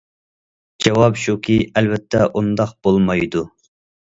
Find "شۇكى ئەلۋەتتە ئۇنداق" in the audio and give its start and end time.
1.23-2.73